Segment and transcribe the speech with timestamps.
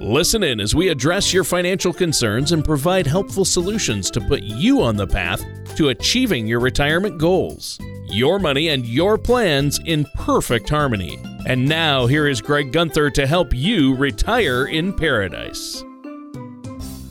[0.00, 4.80] Listen in as we address your financial concerns and provide helpful solutions to put you
[4.80, 7.80] on the path to achieving your retirement goals.
[8.06, 11.18] Your money and your plans in perfect harmony.
[11.46, 15.82] And now, here is Greg Gunther to help you retire in paradise.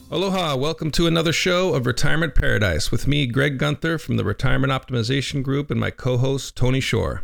[0.09, 4.71] Aloha, welcome to another show of Retirement Paradise with me, Greg Gunther from the Retirement
[4.71, 7.23] Optimization Group, and my co host, Tony Shore.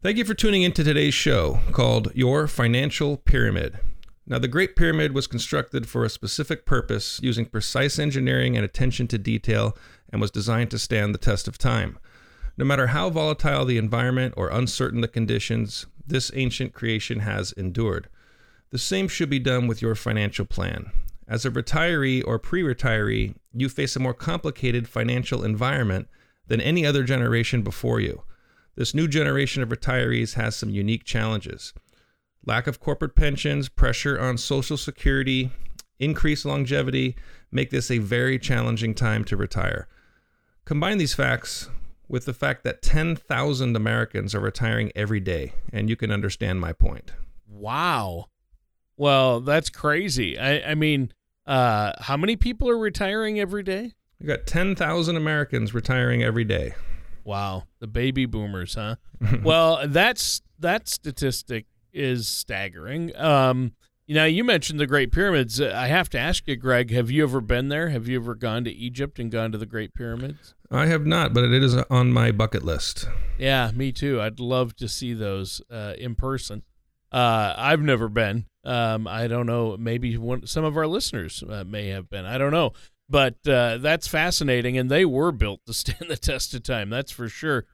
[0.00, 3.80] Thank you for tuning into today's show called Your Financial Pyramid.
[4.28, 9.06] Now, the Great Pyramid was constructed for a specific purpose using precise engineering and attention
[9.08, 9.76] to detail
[10.10, 11.98] and was designed to stand the test of time.
[12.56, 18.08] No matter how volatile the environment or uncertain the conditions, this ancient creation has endured.
[18.70, 20.90] The same should be done with your financial plan.
[21.28, 26.08] As a retiree or pre retiree, you face a more complicated financial environment
[26.48, 28.22] than any other generation before you.
[28.74, 31.72] This new generation of retirees has some unique challenges
[32.46, 35.50] lack of corporate pensions, pressure on Social Security,
[35.98, 37.16] increased longevity
[37.50, 39.88] make this a very challenging time to retire.
[40.64, 41.68] Combine these facts
[42.08, 46.72] with the fact that 10,000 Americans are retiring every day, and you can understand my
[46.72, 47.12] point.
[47.48, 48.26] Wow.
[48.96, 50.38] Well, that's crazy.
[50.38, 51.12] I, I mean,
[51.46, 53.92] uh, how many people are retiring every day?
[54.18, 56.74] You got 10,000 Americans retiring every day.
[57.24, 58.96] Wow, the baby boomers, huh?
[59.42, 63.16] well, that's that statistic is staggering.
[63.16, 63.72] Um,
[64.06, 65.60] you know, you mentioned the Great Pyramids.
[65.60, 67.88] I have to ask you, Greg, have you ever been there?
[67.88, 70.54] Have you ever gone to Egypt and gone to the Great Pyramids?
[70.70, 73.08] I have not, but it is on my bucket list.
[73.38, 74.20] Yeah, me too.
[74.20, 76.62] I'd love to see those uh, in person.
[77.10, 78.46] Uh, I've never been.
[78.64, 79.76] Um, I don't know.
[79.76, 82.26] Maybe one, some of our listeners uh, may have been.
[82.26, 82.72] I don't know.
[83.08, 86.90] But uh, that's fascinating, and they were built to stand the test of time.
[86.90, 87.64] That's for sure.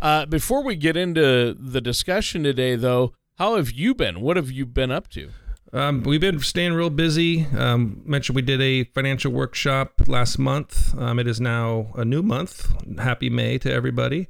[0.00, 4.22] Uh, before we get into the discussion today, though, how have you been?
[4.22, 5.30] What have you been up to?
[5.76, 7.44] Um, we've been staying real busy.
[7.54, 10.98] Um, mentioned we did a financial workshop last month.
[10.98, 12.72] Um, it is now a new month.
[12.98, 14.26] Happy May to everybody.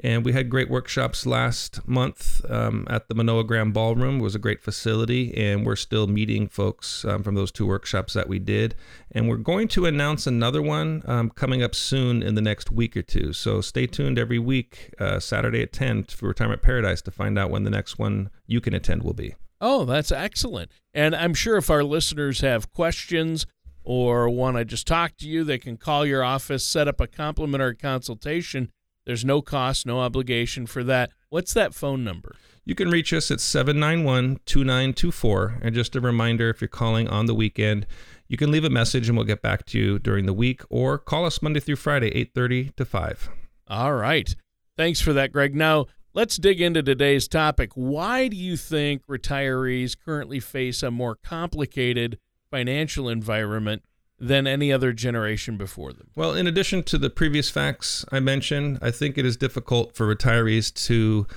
[0.00, 4.20] And we had great workshops last month um, at the Manoa Grand Ballroom.
[4.20, 8.12] It was a great facility, and we're still meeting folks um, from those two workshops
[8.12, 8.74] that we did.
[9.10, 12.94] And we're going to announce another one um, coming up soon in the next week
[12.94, 13.32] or two.
[13.32, 17.48] So stay tuned every week, uh, Saturday at 10 for Retirement Paradise to find out
[17.48, 19.34] when the next one you can attend will be.
[19.62, 20.70] Oh, that's excellent.
[20.92, 23.46] And I'm sure if our listeners have questions
[23.82, 27.06] or want to just talk to you, they can call your office, set up a
[27.06, 28.70] complimentary consultation.
[29.06, 31.10] There's no cost, no obligation for that.
[31.30, 32.36] What's that phone number?
[32.64, 35.58] You can reach us at 791 2924.
[35.62, 37.86] And just a reminder if you're calling on the weekend,
[38.28, 40.98] you can leave a message and we'll get back to you during the week or
[40.98, 43.30] call us Monday through Friday, 8:30 to 5.
[43.68, 44.34] All right.
[44.76, 45.54] Thanks for that, Greg.
[45.54, 47.70] Now, Let's dig into today's topic.
[47.74, 52.18] Why do you think retirees currently face a more complicated
[52.50, 53.84] financial environment
[54.18, 56.08] than any other generation before them?
[56.16, 60.12] Well, in addition to the previous facts I mentioned, I think it is difficult for
[60.12, 61.28] retirees to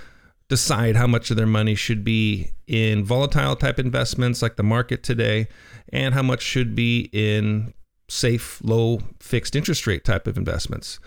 [0.49, 5.03] decide how much of their money should be in volatile type investments like the market
[5.03, 5.49] today
[5.89, 7.75] and how much should be in
[8.09, 10.99] safe, low fixed interest rate type of investments.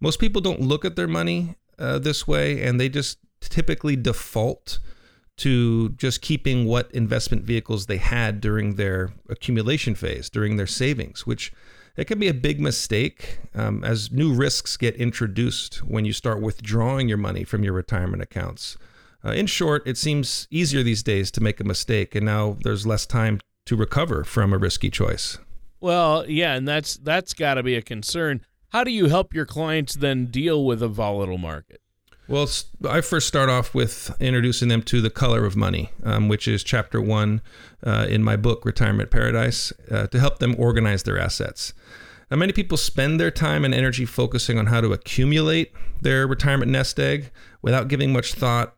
[0.00, 4.78] Most people don't look at their money uh, this way, and they just typically default
[5.38, 11.26] to just keeping what investment vehicles they had during their accumulation phase, during their savings,
[11.26, 11.52] which
[11.96, 16.40] it can be a big mistake um, as new risks get introduced when you start
[16.40, 18.76] withdrawing your money from your retirement accounts.
[19.24, 22.86] Uh, in short, it seems easier these days to make a mistake, and now there's
[22.86, 25.38] less time to recover from a risky choice.
[25.80, 28.40] Well, yeah, and that's that's got to be a concern.
[28.72, 31.82] How do you help your clients then deal with a volatile market?
[32.26, 32.48] Well,
[32.88, 36.64] I first start off with introducing them to the color of money, um, which is
[36.64, 37.42] chapter one
[37.84, 41.74] uh, in my book, Retirement Paradise, uh, to help them organize their assets.
[42.30, 46.70] Now, many people spend their time and energy focusing on how to accumulate their retirement
[46.70, 47.30] nest egg
[47.60, 48.74] without giving much thought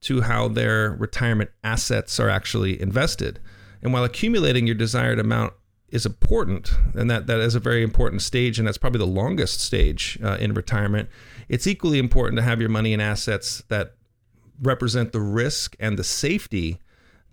[0.00, 3.40] to how their retirement assets are actually invested.
[3.82, 5.52] And while accumulating your desired amount
[5.90, 9.60] is important, and that that is a very important stage, and that's probably the longest
[9.60, 11.08] stage uh, in retirement.
[11.48, 13.94] It's equally important to have your money and assets that
[14.60, 16.78] represent the risk and the safety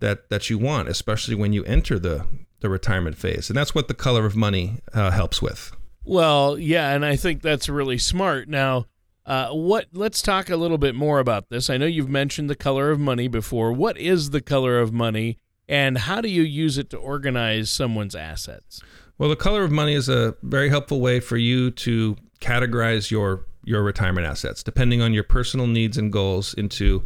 [0.00, 2.26] that that you want, especially when you enter the
[2.60, 5.72] the retirement phase, and that's what the color of money uh, helps with.
[6.04, 8.48] Well, yeah, and I think that's really smart.
[8.48, 8.86] Now,
[9.26, 9.86] uh, what?
[9.92, 11.68] Let's talk a little bit more about this.
[11.68, 13.72] I know you've mentioned the color of money before.
[13.72, 18.14] What is the color of money, and how do you use it to organize someone's
[18.14, 18.80] assets?
[19.18, 23.44] Well, the color of money is a very helpful way for you to categorize your
[23.64, 27.02] your retirement assets, depending on your personal needs and goals, into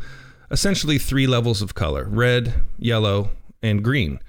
[0.50, 3.30] essentially three levels of color: red, yellow,
[3.62, 4.20] and green.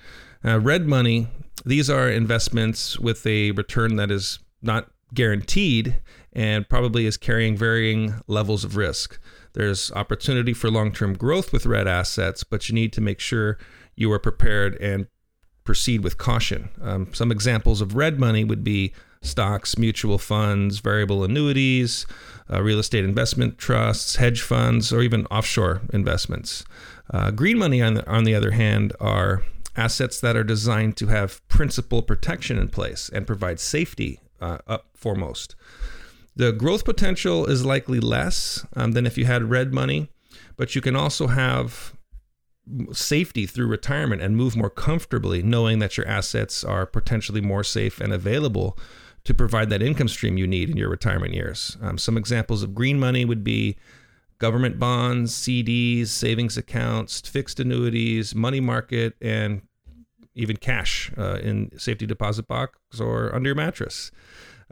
[0.45, 1.27] Uh, red money.
[1.65, 5.97] These are investments with a return that is not guaranteed
[6.33, 9.19] and probably is carrying varying levels of risk.
[9.53, 13.57] There's opportunity for long term growth with red assets, but you need to make sure
[13.95, 15.07] you are prepared and
[15.63, 16.69] proceed with caution.
[16.81, 22.07] Um, some examples of red money would be stocks, mutual funds, variable annuities,
[22.51, 26.65] uh, real estate investment trusts, hedge funds, or even offshore investments.
[27.11, 29.43] Uh, green money, on the, on the other hand, are
[29.75, 34.87] assets that are designed to have principal protection in place and provide safety uh, up
[34.95, 35.55] foremost.
[36.35, 40.09] The growth potential is likely less um, than if you had red money,
[40.57, 41.93] but you can also have
[42.91, 47.99] safety through retirement and move more comfortably knowing that your assets are potentially more safe
[47.99, 48.77] and available
[49.23, 51.77] to provide that income stream you need in your retirement years.
[51.81, 53.77] Um, some examples of green money would be
[54.39, 59.61] government bonds, CDs, savings accounts, fixed annuities, money market, and
[60.33, 64.11] even cash uh, in safety deposit box or under your mattress.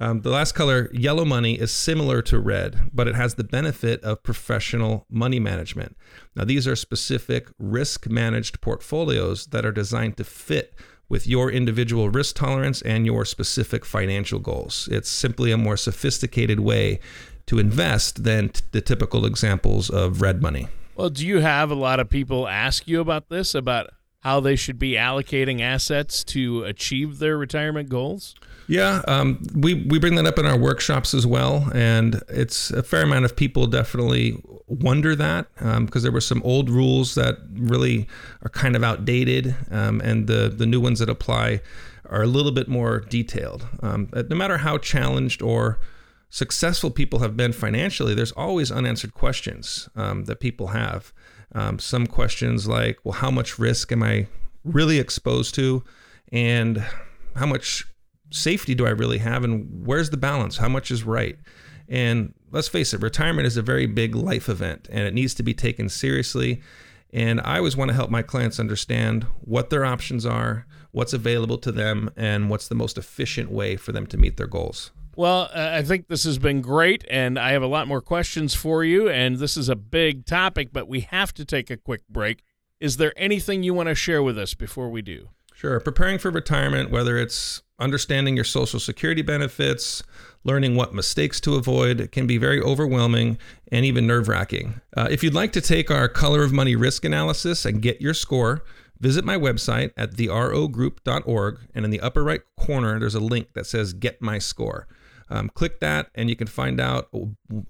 [0.02, 4.02] Um, the last color, yellow money, is similar to red, but it has the benefit
[4.02, 5.98] of professional money management.
[6.36, 10.74] Now, these are specific risk managed portfolios that are designed to fit
[11.10, 14.88] with your individual risk tolerance and your specific financial goals.
[14.90, 17.02] It's simply a more sophisticated way
[17.48, 20.70] to invest than t- the typical examples of red money.
[20.96, 24.56] Well, do you have a lot of people ask you about this, about how they
[24.56, 28.36] should be allocating assets to achieve their retirement goals?
[28.70, 32.84] Yeah, um, we we bring that up in our workshops as well, and it's a
[32.84, 37.40] fair amount of people definitely wonder that because um, there were some old rules that
[37.52, 38.08] really
[38.44, 41.62] are kind of outdated, um, and the the new ones that apply
[42.12, 43.68] are a little bit more detailed.
[43.82, 45.80] Um, no matter how challenged or
[46.30, 51.12] successful people have been financially, there's always unanswered questions um, that people have.
[51.56, 54.28] Um, some questions like, well, how much risk am I
[54.64, 55.84] really exposed to?
[56.32, 56.86] And
[57.36, 57.89] how much
[58.32, 59.44] safety do I really have?
[59.44, 60.58] And where's the balance?
[60.58, 61.38] How much is right?
[61.88, 65.44] And let's face it, retirement is a very big life event and it needs to
[65.44, 66.62] be taken seriously.
[67.12, 71.58] And I always want to help my clients understand what their options are, what's available
[71.58, 74.92] to them, and what's the most efficient way for them to meet their goals.
[75.16, 78.54] Well, uh, I think this has been great, and I have a lot more questions
[78.54, 79.10] for you.
[79.10, 82.44] And this is a big topic, but we have to take a quick break.
[82.80, 85.30] Is there anything you want to share with us before we do?
[85.60, 85.78] Sure.
[85.82, 90.02] Preparing for retirement, whether it's understanding your Social Security benefits,
[90.46, 93.38] learning what mistakes to avoid, can be very overwhelming
[93.70, 94.80] and even nerve wracking.
[94.96, 98.14] Uh, if you'd like to take our Color of Money risk analysis and get your
[98.14, 98.64] score,
[99.02, 101.60] visit my website at therogroup.org.
[101.76, 104.88] And in the upper right corner, there's a link that says Get My Score.
[105.30, 107.10] Um, click that, and you can find out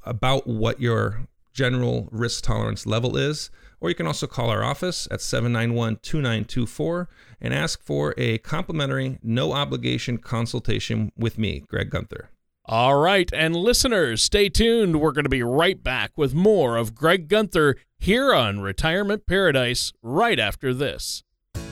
[0.04, 3.50] about what your general risk tolerance level is.
[3.82, 7.10] Or you can also call our office at 791 2924
[7.42, 12.30] and ask for a complimentary, no obligation consultation with me, Greg Gunther.
[12.66, 15.02] All right, and listeners, stay tuned.
[15.02, 19.92] We're going to be right back with more of Greg Gunther here on Retirement Paradise
[20.04, 21.24] right after this.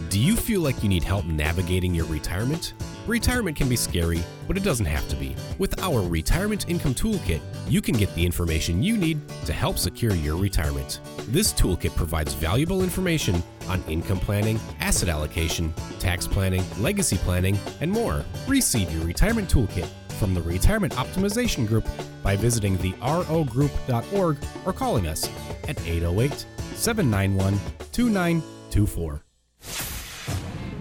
[0.10, 2.74] Do you feel like you need help navigating your retirement?
[3.08, 5.34] Retirement can be scary, but it doesn't have to be.
[5.60, 10.14] With our Retirement Income Toolkit, you can get the information you need to help secure
[10.14, 11.00] your retirement.
[11.30, 17.90] This toolkit provides valuable information on income planning, asset allocation, tax planning, legacy planning, and
[17.90, 18.26] more.
[18.46, 19.88] Receive your Retirement Toolkit
[20.20, 21.88] from the Retirement Optimization Group
[22.22, 25.30] by visiting therogroup.org or calling us
[25.70, 26.46] at 808
[26.76, 27.58] 791
[27.94, 29.24] 2924.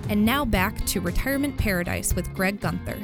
[0.08, 2.96] And now back to Retirement Paradise with Greg Gunther.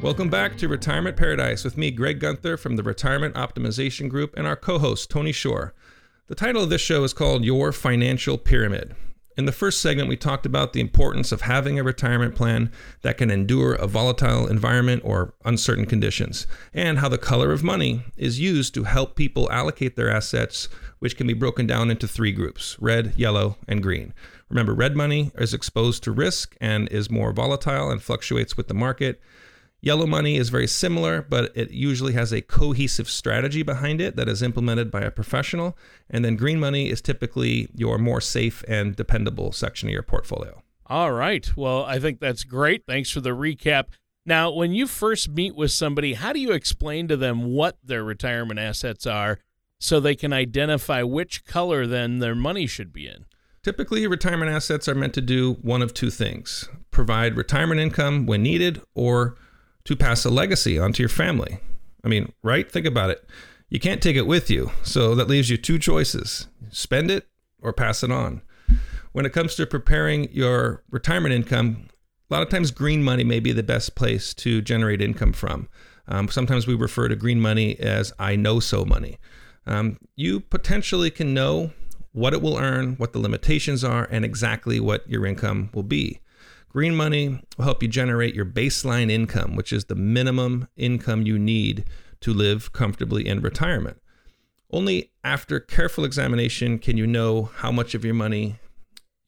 [0.00, 4.46] Welcome back to Retirement Paradise with me, Greg Gunther from the Retirement Optimization Group, and
[4.46, 5.74] our co host, Tony Shore.
[6.28, 8.94] The title of this show is called Your Financial Pyramid.
[9.36, 12.70] In the first segment, we talked about the importance of having a retirement plan
[13.02, 18.04] that can endure a volatile environment or uncertain conditions, and how the color of money
[18.16, 20.68] is used to help people allocate their assets,
[21.00, 24.14] which can be broken down into three groups red, yellow, and green.
[24.48, 28.74] Remember, red money is exposed to risk and is more volatile and fluctuates with the
[28.74, 29.20] market.
[29.80, 34.28] Yellow money is very similar, but it usually has a cohesive strategy behind it that
[34.28, 35.76] is implemented by a professional.
[36.08, 40.62] And then green money is typically your more safe and dependable section of your portfolio.
[40.86, 41.54] All right.
[41.56, 42.84] Well, I think that's great.
[42.86, 43.88] Thanks for the recap.
[44.26, 48.02] Now, when you first meet with somebody, how do you explain to them what their
[48.02, 49.38] retirement assets are
[49.78, 53.26] so they can identify which color then their money should be in?
[53.64, 58.42] Typically, retirement assets are meant to do one of two things provide retirement income when
[58.42, 59.36] needed or
[59.84, 61.58] to pass a legacy onto your family.
[62.04, 62.70] I mean, right?
[62.70, 63.26] Think about it.
[63.70, 64.70] You can't take it with you.
[64.82, 67.26] So that leaves you two choices spend it
[67.62, 68.42] or pass it on.
[69.12, 71.88] When it comes to preparing your retirement income,
[72.30, 75.68] a lot of times green money may be the best place to generate income from.
[76.06, 79.18] Um, sometimes we refer to green money as I know so money.
[79.66, 81.72] Um, you potentially can know
[82.14, 86.20] what it will earn, what the limitations are, and exactly what your income will be.
[86.68, 91.38] Green money will help you generate your baseline income, which is the minimum income you
[91.38, 91.84] need
[92.20, 94.00] to live comfortably in retirement.
[94.70, 98.56] Only after careful examination can you know how much of your money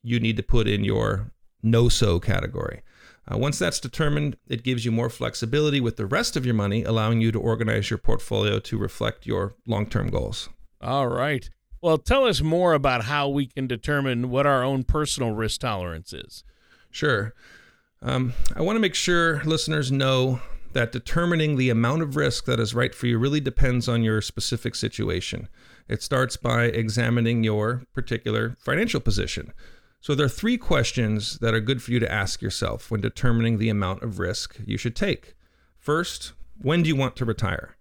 [0.02, 1.32] you need to put in your
[1.64, 2.82] know so category.
[3.30, 6.84] Uh, once that's determined, it gives you more flexibility with the rest of your money,
[6.84, 10.48] allowing you to organize your portfolio to reflect your long term goals.
[10.80, 11.50] All right.
[11.80, 16.12] Well, tell us more about how we can determine what our own personal risk tolerance
[16.12, 16.42] is.
[16.90, 17.34] Sure.
[18.02, 20.40] Um, I want to make sure listeners know
[20.72, 24.20] that determining the amount of risk that is right for you really depends on your
[24.20, 25.48] specific situation.
[25.88, 29.52] It starts by examining your particular financial position.
[30.00, 33.58] So, there are three questions that are good for you to ask yourself when determining
[33.58, 35.34] the amount of risk you should take.
[35.78, 37.75] First, when do you want to retire?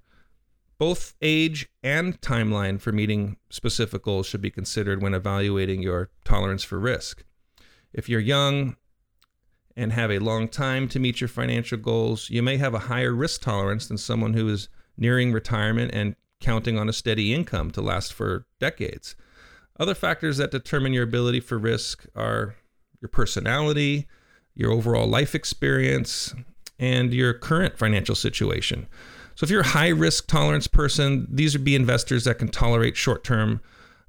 [0.77, 6.63] Both age and timeline for meeting specific goals should be considered when evaluating your tolerance
[6.63, 7.23] for risk.
[7.93, 8.75] If you're young
[9.77, 13.13] and have a long time to meet your financial goals, you may have a higher
[13.13, 14.67] risk tolerance than someone who is
[14.97, 19.15] nearing retirement and counting on a steady income to last for decades.
[19.79, 22.55] Other factors that determine your ability for risk are
[23.01, 24.07] your personality,
[24.53, 26.33] your overall life experience,
[26.79, 28.87] and your current financial situation.
[29.35, 32.95] So, if you're a high risk tolerance person, these would be investors that can tolerate
[32.95, 33.61] short term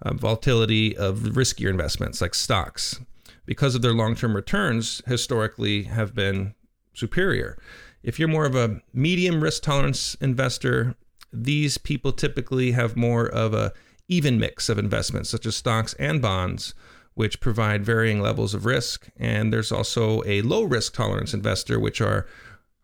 [0.03, 3.01] uh, volatility of riskier investments like stocks
[3.47, 6.55] because of their long term returns, historically have been
[6.95, 7.59] superior.
[8.03, 10.95] If you're more of a medium risk tolerance investor,
[11.33, 13.73] these people typically have more of a
[14.09, 16.75] even mix of investments, such as stocks and bonds,
[17.15, 19.09] which provide varying levels of risk.
[19.17, 22.27] And there's also a low risk tolerance investor, which are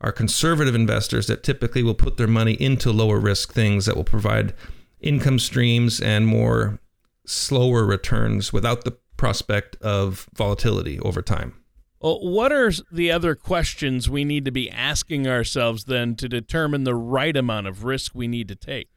[0.03, 4.05] are conservative investors that typically will put their money into lower risk things that will
[4.05, 4.53] provide
[5.01, 6.81] income streams and more
[7.25, 11.55] slower returns without the prospect of volatility over time.
[12.01, 16.83] Well, what are the other questions we need to be asking ourselves then to determine
[16.83, 18.89] the right amount of risk we need to take?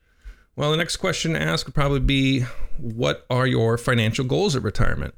[0.56, 2.46] Well, the next question to ask would probably be
[2.78, 5.14] what are your financial goals at retirement?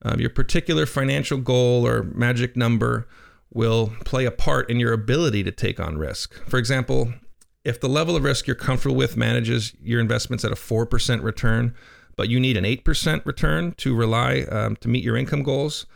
[0.00, 3.06] Um, your particular financial goal or magic number
[3.52, 6.34] will play a part in your ability to take on risk.
[6.48, 7.12] For example,
[7.64, 11.74] if the level of risk you're comfortable with manages your investments at a 4% return,
[12.16, 15.86] but you need an 8% return to rely um, to meet your income goals,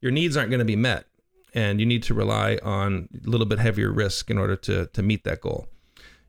[0.00, 1.06] your needs aren't going to be met.
[1.54, 5.02] And you need to rely on a little bit heavier risk in order to, to
[5.02, 5.68] meet that goal.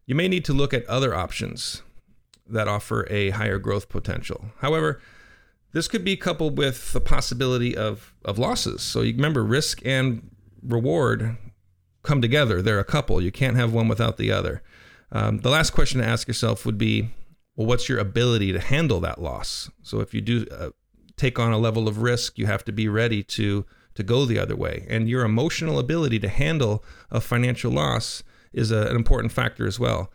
[0.05, 1.81] You may need to look at other options
[2.47, 4.45] that offer a higher growth potential.
[4.59, 5.01] However,
[5.71, 8.83] this could be coupled with the possibility of, of losses.
[8.83, 10.29] So you remember risk and
[10.65, 11.37] reward
[12.03, 12.61] come together.
[12.61, 13.21] They're a couple.
[13.21, 14.61] You can't have one without the other.
[15.11, 17.11] Um, the last question to ask yourself would be
[17.55, 19.69] well, what's your ability to handle that loss?
[19.81, 20.69] So if you do uh,
[21.15, 24.37] take on a level of risk, you have to be ready to to go the
[24.37, 24.85] other way.
[24.89, 29.79] And your emotional ability to handle a financial loss is a, an important factor as
[29.79, 30.11] well.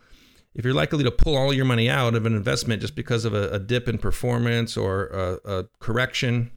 [0.55, 3.33] If you're likely to pull all your money out of an investment just because of
[3.33, 6.51] a, a dip in performance or a, a correction,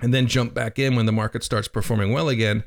[0.00, 2.64] and then jump back in when the market starts performing well again,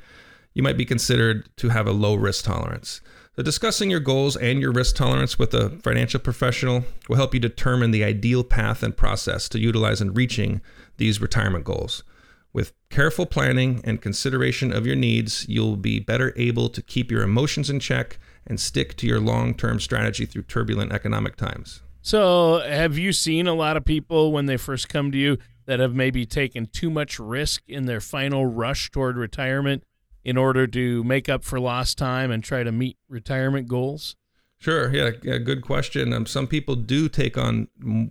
[0.53, 3.01] you might be considered to have a low risk tolerance.
[3.35, 7.39] So, discussing your goals and your risk tolerance with a financial professional will help you
[7.39, 10.61] determine the ideal path and process to utilize in reaching
[10.97, 12.03] these retirement goals.
[12.51, 17.21] With careful planning and consideration of your needs, you'll be better able to keep your
[17.21, 21.81] emotions in check and stick to your long term strategy through turbulent economic times.
[22.01, 25.79] So, have you seen a lot of people when they first come to you that
[25.79, 29.83] have maybe taken too much risk in their final rush toward retirement
[30.23, 34.15] in order to make up for lost time and try to meet retirement goals?
[34.59, 34.93] Sure.
[34.93, 35.11] Yeah.
[35.23, 36.11] yeah good question.
[36.13, 37.69] Um, some people do take on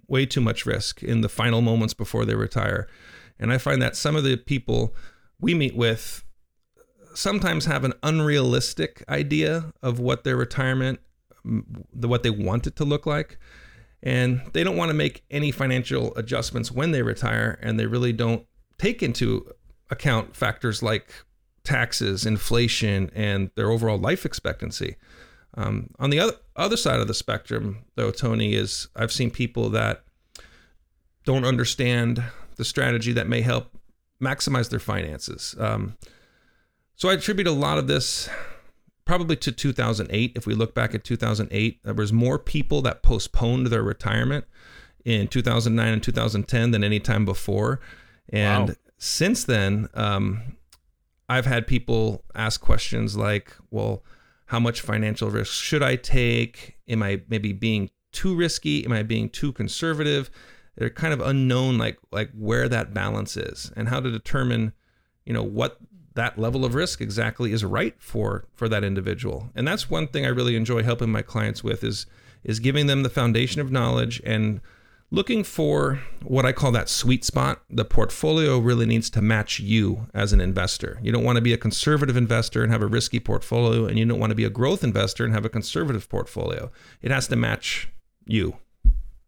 [0.08, 2.88] way too much risk in the final moments before they retire.
[3.38, 4.94] And I find that some of the people
[5.38, 6.24] we meet with
[7.14, 11.00] sometimes have an unrealistic idea of what their retirement,
[11.44, 13.38] the, what they want it to look like.
[14.02, 17.58] And they don't want to make any financial adjustments when they retire.
[17.62, 18.46] And they really don't
[18.78, 19.50] take into
[19.90, 21.12] account factors like
[21.68, 24.96] taxes, inflation, and their overall life expectancy.
[25.54, 29.68] Um, on the other other side of the spectrum, though, Tony is I've seen people
[29.70, 30.02] that
[31.24, 32.24] don't understand
[32.56, 33.76] the strategy that may help
[34.20, 35.54] maximize their finances.
[35.58, 35.96] Um,
[36.96, 38.30] so I attribute a lot of this
[39.04, 40.32] probably to 2008.
[40.34, 44.46] If we look back at 2008, there was more people that postponed their retirement
[45.04, 47.80] in 2009 and 2010 than any time before.
[48.30, 48.74] And wow.
[48.96, 50.56] since then, um,
[51.28, 54.02] I've had people ask questions like, well,
[54.46, 56.78] how much financial risk should I take?
[56.88, 58.84] Am I maybe being too risky?
[58.84, 60.30] Am I being too conservative?
[60.76, 64.72] They're kind of unknown, like like where that balance is and how to determine,
[65.26, 65.78] you know, what
[66.14, 69.50] that level of risk exactly is right for for that individual.
[69.54, 72.06] And that's one thing I really enjoy helping my clients with is
[72.42, 74.60] is giving them the foundation of knowledge and
[75.10, 77.62] looking for what I call that sweet spot.
[77.70, 80.98] The portfolio really needs to match you as an investor.
[81.02, 84.04] You don't want to be a conservative investor and have a risky portfolio, and you
[84.04, 86.70] don't want to be a growth investor and have a conservative portfolio.
[87.00, 87.88] It has to match
[88.26, 88.56] you.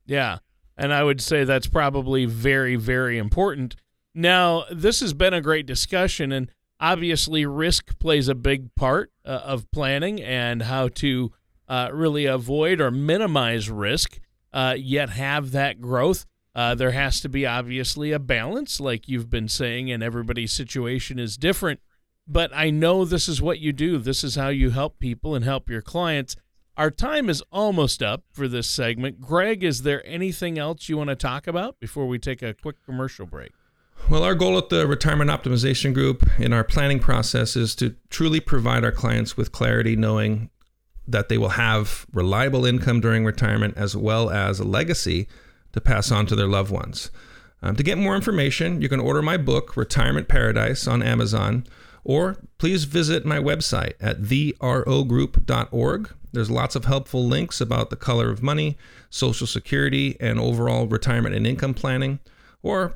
[0.07, 0.39] Yeah.
[0.77, 3.77] And I would say that's probably very, very important.
[4.15, 9.41] Now, this has been a great discussion, and obviously, risk plays a big part uh,
[9.45, 11.33] of planning and how to
[11.69, 14.21] uh, really avoid or minimize risk
[14.53, 16.27] uh, yet have that growth.
[16.55, 21.19] Uh, there has to be obviously a balance, like you've been saying, and everybody's situation
[21.19, 21.81] is different.
[22.27, 23.99] But I know this is what you do.
[23.99, 26.37] This is how you help people and help your clients.
[26.77, 29.21] Our time is almost up for this segment.
[29.21, 32.77] Greg, is there anything else you want to talk about before we take a quick
[32.85, 33.53] commercial break?
[34.09, 38.41] Well, our goal at the Retirement Optimization Group in our planning process is to truly
[38.41, 40.51] provide our clients with clarity, knowing
[41.07, 45.27] that they will have reliable income during retirement as well as a legacy
[45.73, 47.11] to pass on to their loved ones.
[47.63, 51.67] Um, to get more information, you can order my book, Retirement Paradise, on Amazon,
[52.05, 56.11] or please visit my website at therogroup.org.
[56.33, 58.79] There's lots of helpful links about the color of money,
[59.11, 62.21] Social Security, and overall retirement and income planning.
[62.63, 62.95] Or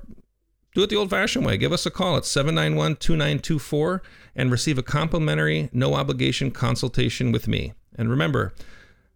[0.75, 1.57] do it the old fashioned way.
[1.57, 4.03] Give us a call at 791 2924
[4.35, 7.75] and receive a complimentary, no obligation consultation with me.
[7.95, 8.53] And remember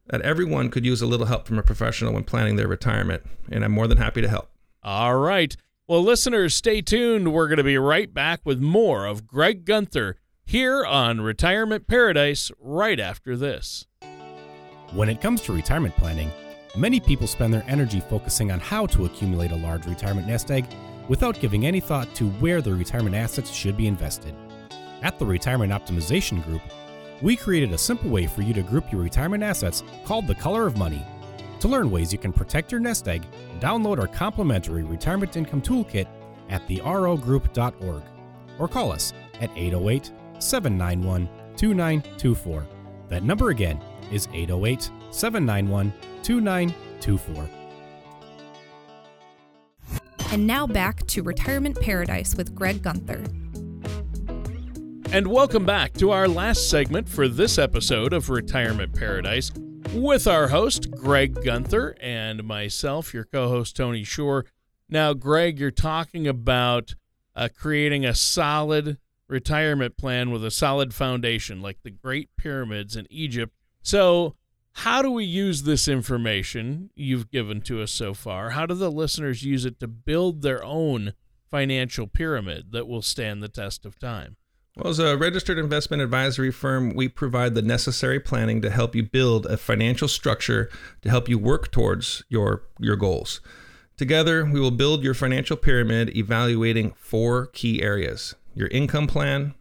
[0.06, 3.64] that everyone could use a little help from a professional when planning their retirement, and
[3.64, 4.50] I'm more than happy to help.
[4.82, 5.56] All right.
[5.86, 7.32] Well, listeners, stay tuned.
[7.32, 12.50] We're going to be right back with more of Greg Gunther here on Retirement Paradise
[12.58, 13.86] right after this.
[14.92, 16.30] When it comes to retirement planning,
[16.76, 20.64] many people spend their energy focusing on how to accumulate a large retirement nest egg
[21.08, 24.34] without giving any thought to where their retirement assets should be invested.
[25.02, 26.62] At the Retirement Optimization Group,
[27.22, 30.66] we created a simple way for you to group your retirement assets called the Color
[30.66, 31.04] of Money.
[31.61, 33.24] To learn ways you can protect your nest egg,
[33.59, 36.07] download our complimentary Retirement Income Toolkit
[36.48, 38.02] at therogroup.org
[38.59, 42.66] or call us at 808 791 2924.
[43.09, 43.81] That number again
[44.12, 47.48] is 808 791 2924.
[50.31, 53.24] And now back to Retirement Paradise with Greg Gunther.
[55.11, 59.51] And welcome back to our last segment for this episode of Retirement Paradise
[59.94, 64.44] with our host, Greg Gunther, and myself, your co host, Tony Shore.
[64.87, 66.94] Now, Greg, you're talking about
[67.35, 73.07] uh, creating a solid retirement plan with a solid foundation, like the Great Pyramids in
[73.09, 73.55] Egypt.
[73.81, 74.35] So,
[74.73, 78.51] how do we use this information you've given to us so far?
[78.51, 81.14] How do the listeners use it to build their own
[81.51, 84.37] financial pyramid that will stand the test of time?
[84.78, 89.02] Well, as a registered investment advisory firm, we provide the necessary planning to help you
[89.02, 90.70] build a financial structure
[91.02, 93.40] to help you work towards your, your goals.
[93.96, 99.54] Together, we will build your financial pyramid evaluating four key areas your income plan,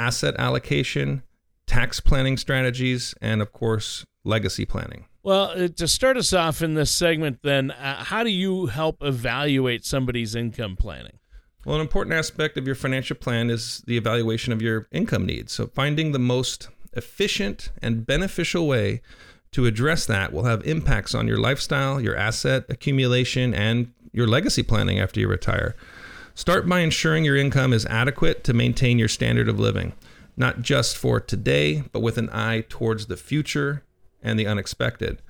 [0.00, 1.22] asset allocation,
[1.68, 5.06] tax planning strategies, and of course, legacy planning.
[5.22, 9.02] Well, uh, to start us off in this segment, then, uh, how do you help
[9.02, 11.18] evaluate somebody's income planning?
[11.66, 15.52] Well, an important aspect of your financial plan is the evaluation of your income needs.
[15.52, 19.02] So, finding the most efficient and beneficial way
[19.50, 24.62] to address that will have impacts on your lifestyle, your asset accumulation, and your legacy
[24.62, 25.74] planning after you retire.
[26.36, 29.92] Start by ensuring your income is adequate to maintain your standard of living,
[30.36, 33.82] not just for today, but with an eye towards the future
[34.22, 35.20] and the unexpected.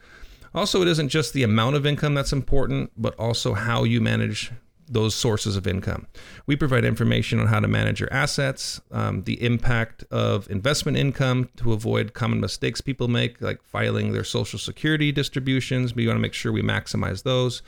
[0.54, 4.52] Also, it isn't just the amount of income that's important, but also how you manage
[4.88, 6.06] those sources of income.
[6.46, 11.48] We provide information on how to manage your assets, um, the impact of investment income
[11.56, 15.94] to avoid common mistakes people make, like filing their Social Security distributions.
[15.94, 17.62] We want to make sure we maximize those.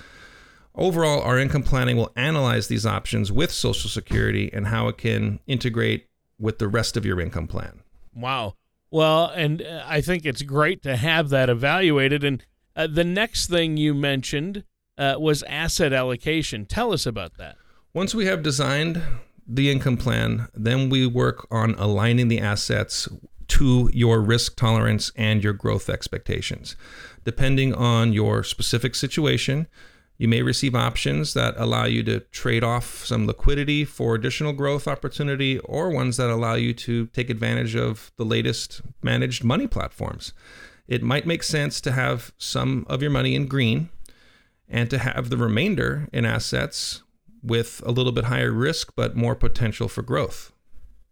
[0.74, 5.40] Overall, our income planning will analyze these options with Social Security and how it can
[5.46, 6.06] integrate
[6.38, 7.80] with the rest of your income plan.
[8.14, 8.54] Wow.
[8.90, 12.22] Well, and uh, I think it's great to have that evaluated.
[12.22, 12.44] And
[12.76, 14.64] uh, the next thing you mentioned
[14.98, 16.66] uh, was asset allocation.
[16.66, 17.56] Tell us about that.
[17.94, 19.02] Once we have designed
[19.46, 23.08] the income plan, then we work on aligning the assets
[23.48, 26.76] to your risk tolerance and your growth expectations.
[27.24, 29.66] Depending on your specific situation,
[30.18, 34.86] you may receive options that allow you to trade off some liquidity for additional growth
[34.88, 40.32] opportunity or ones that allow you to take advantage of the latest managed money platforms.
[40.88, 43.90] It might make sense to have some of your money in green
[44.68, 47.02] and to have the remainder in assets
[47.42, 50.52] with a little bit higher risk but more potential for growth.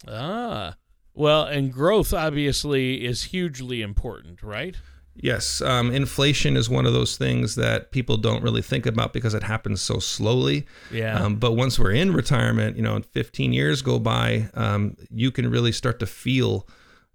[0.09, 0.77] Ah,
[1.15, 4.77] well, and growth obviously is hugely important, right?
[5.19, 9.33] Yes, um, inflation is one of those things that people don't really think about because
[9.33, 10.67] it happens so slowly.
[10.93, 11.19] Yeah.
[11.19, 15.51] Um, but once we're in retirement, you know, 15 years go by, um, you can
[15.51, 16.69] really start to feel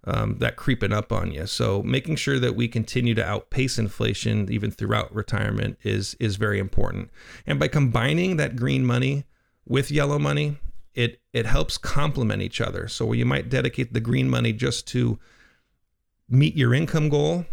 [0.05, 1.45] um, that creeping up on you.
[1.45, 6.59] So making sure that we continue to outpace inflation even throughout retirement is is very
[6.59, 7.11] important.
[7.45, 9.25] And by combining that green money
[9.67, 10.57] with yellow money,
[10.95, 12.87] it it helps complement each other.
[12.87, 15.19] So you might dedicate the green money just to
[16.27, 17.45] meet your income goal.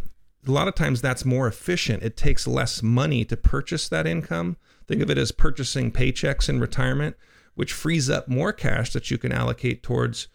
[0.47, 2.03] A lot of times that's more efficient.
[2.03, 4.57] It takes less money to purchase that income.
[4.87, 7.17] Think of it as purchasing paychecks in retirement,
[7.55, 10.29] which frees up more cash that you can allocate towards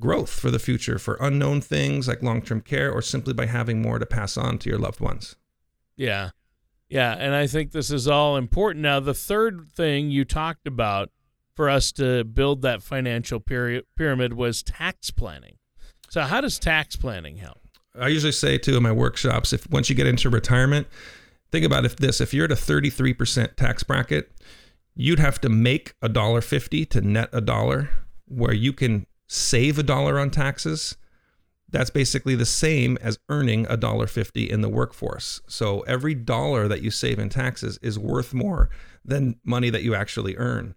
[0.00, 3.98] growth for the future for unknown things like long-term care or simply by having more
[3.98, 5.36] to pass on to your loved ones.
[5.96, 6.30] Yeah.
[6.88, 8.82] Yeah, and I think this is all important.
[8.82, 11.10] Now, the third thing you talked about
[11.54, 15.56] for us to build that financial pyramid was tax planning.
[16.10, 17.60] So, how does tax planning help?
[17.98, 20.86] I usually say too in my workshops, if once you get into retirement,
[21.50, 24.30] think about if this: if you're at a 33% tax bracket,
[24.94, 27.88] you'd have to make a dollar fifty to net a dollar,
[28.26, 30.96] where you can save a dollar on taxes.
[31.70, 35.40] That's basically the same as earning a dollar fifty in the workforce.
[35.46, 38.68] So every dollar that you save in taxes is worth more
[39.02, 40.74] than money that you actually earn.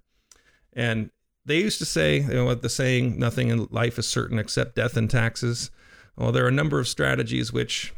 [0.72, 1.12] And
[1.46, 4.96] they used to say, you know, the saying, nothing in life is certain except death
[4.96, 5.70] and taxes.
[6.16, 7.94] Well, there are a number of strategies which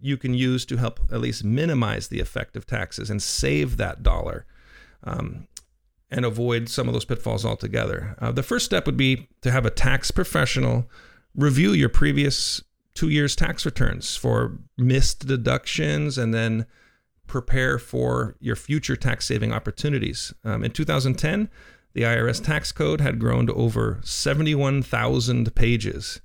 [0.00, 4.04] you can use to help at least minimize the effect of taxes and save that
[4.04, 4.46] dollar
[5.02, 5.48] um,
[6.10, 8.16] and avoid some of those pitfalls altogether.
[8.18, 10.88] Uh, the first step would be to have a tax professional
[11.34, 12.62] review your previous
[12.94, 16.66] two years' tax returns for missed deductions and then
[17.26, 20.34] prepare for your future tax saving opportunities.
[20.44, 21.48] Um, in 2010,
[21.92, 26.20] the IRS tax code had grown to over 71,000 pages.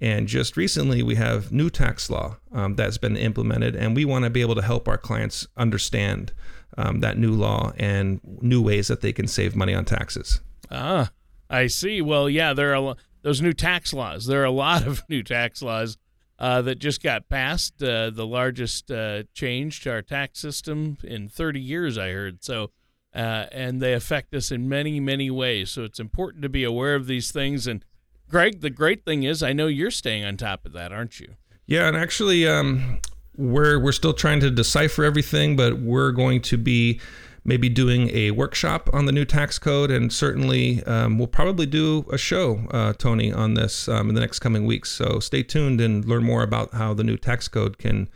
[0.00, 4.24] And just recently, we have new tax law um, that's been implemented, and we want
[4.24, 6.32] to be able to help our clients understand
[6.76, 10.40] um, that new law and new ways that they can save money on taxes.
[10.70, 11.10] Ah,
[11.50, 12.00] I see.
[12.00, 14.26] Well, yeah, there are those new tax laws.
[14.26, 15.98] There are a lot of new tax laws
[16.38, 17.82] uh, that just got passed.
[17.82, 22.42] Uh, the largest uh, change to our tax system in 30 years, I heard.
[22.42, 22.70] So
[23.14, 25.70] uh, and they affect us in many, many ways.
[25.70, 27.66] So it's important to be aware of these things.
[27.66, 27.84] And
[28.28, 31.34] Greg, the great thing is, I know you're staying on top of that, aren't you?
[31.66, 33.00] Yeah, and actually, um,
[33.36, 37.00] we're we're still trying to decipher everything, but we're going to be
[37.44, 42.04] maybe doing a workshop on the new tax code, and certainly um, we'll probably do
[42.12, 44.90] a show, uh, Tony, on this um, in the next coming weeks.
[44.90, 48.08] So stay tuned and learn more about how the new tax code can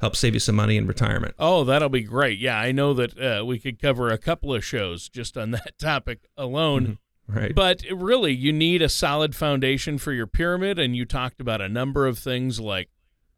[0.00, 1.34] help save you some money in retirement.
[1.38, 2.38] Oh, that'll be great.
[2.38, 5.78] Yeah, I know that uh, we could cover a couple of shows just on that
[5.78, 6.82] topic alone.
[6.82, 6.92] Mm-hmm.
[7.28, 7.54] Right.
[7.56, 10.78] But really, you need a solid foundation for your pyramid.
[10.78, 12.88] And you talked about a number of things like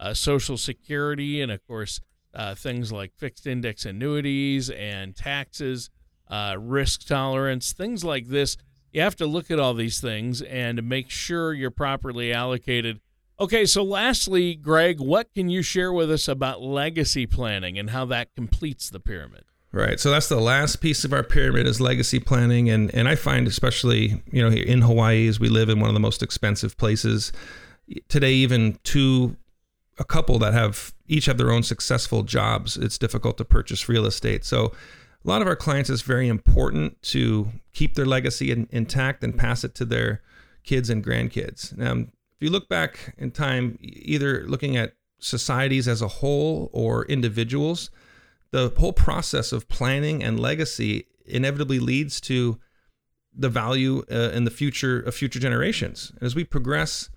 [0.00, 2.00] uh, Social Security and, of course,
[2.34, 5.90] uh, things like fixed index annuities and taxes,
[6.28, 8.56] uh, risk tolerance, things like this.
[8.92, 13.00] You have to look at all these things and make sure you're properly allocated
[13.40, 18.04] Okay, so lastly, Greg, what can you share with us about legacy planning and how
[18.06, 19.44] that completes the pyramid?
[19.70, 20.00] Right.
[20.00, 23.46] So that's the last piece of our pyramid is legacy planning and and I find
[23.46, 26.76] especially, you know, here in Hawaii as we live in one of the most expensive
[26.78, 27.32] places
[28.08, 29.36] today even two
[29.98, 34.06] a couple that have each have their own successful jobs, it's difficult to purchase real
[34.06, 34.44] estate.
[34.44, 34.72] So
[35.24, 39.36] a lot of our clients is very important to keep their legacy in, intact and
[39.36, 40.22] pass it to their
[40.62, 41.76] kids and grandkids.
[41.76, 47.04] Now, if you look back in time, either looking at societies as a whole or
[47.06, 47.90] individuals,
[48.50, 52.58] the whole process of planning and legacy inevitably leads to
[53.34, 56.12] the value uh, in the future of future generations.
[56.20, 57.10] As we progress,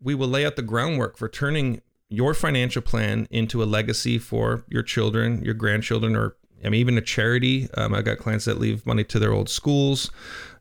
[0.00, 1.80] we will lay out the groundwork for turning
[2.12, 6.98] your financial plan into a legacy for your children, your grandchildren, or I mean, even
[6.98, 7.68] a charity.
[7.74, 10.10] Um, I've got clients that leave money to their old schools.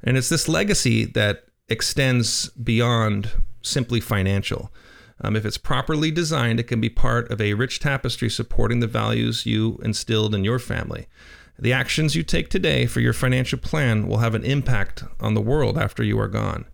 [0.02, 4.72] And it's this legacy that extends beyond simply financial.
[5.24, 8.88] Um, if it's properly designed, it can be part of a rich tapestry supporting the
[8.88, 11.08] values you instilled in your family.
[11.60, 15.42] The actions you take today for your financial plan will have an impact on the
[15.42, 16.66] world after you are gone.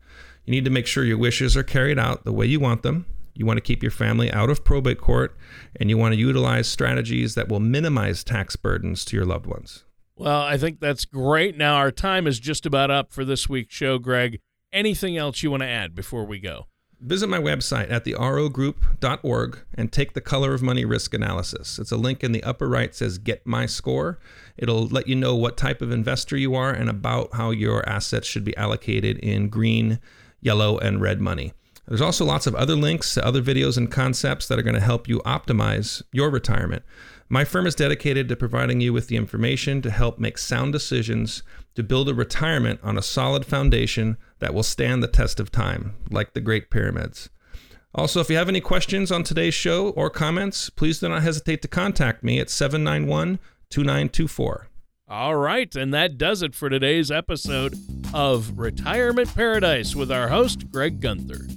[0.45, 3.05] You need to make sure your wishes are carried out the way you want them.
[3.37, 5.37] You want to keep your family out of probate court,
[5.79, 9.83] and you want to utilize strategies that will minimize tax burdens to your loved ones.
[10.15, 11.55] Well, I think that's great.
[11.55, 14.39] Now, our time is just about up for this week's show, Greg.
[14.73, 16.65] Anything else you want to add before we go?
[16.99, 21.77] Visit my website at therogroup.org and take the color of money risk analysis.
[21.77, 24.17] It's a link in the upper right says get my score.
[24.57, 28.27] It'll let you know what type of investor you are and about how your assets
[28.27, 29.99] should be allocated in green,
[30.41, 31.53] yellow, and red money.
[31.87, 34.81] There's also lots of other links to other videos and concepts that are going to
[34.81, 36.83] help you optimize your retirement.
[37.29, 41.43] My firm is dedicated to providing you with the information to help make sound decisions
[41.75, 45.95] to build a retirement on a solid foundation that will stand the test of time,
[46.09, 47.29] like the Great Pyramids.
[47.95, 51.61] Also, if you have any questions on today's show or comments, please do not hesitate
[51.61, 54.67] to contact me at 791 2924.
[55.09, 57.75] All right, and that does it for today's episode
[58.13, 61.47] of Retirement Paradise with our host, Greg Gunther.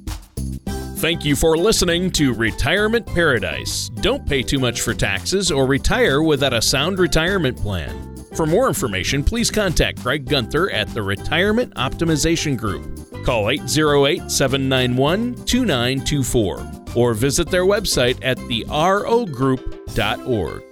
[1.00, 3.88] Thank you for listening to Retirement Paradise.
[4.02, 8.22] Don't pay too much for taxes or retire without a sound retirement plan.
[8.36, 13.24] For more information, please contact Greg Gunther at the Retirement Optimization Group.
[13.24, 20.69] Call 808 791 2924 or visit their website at therogroup.org.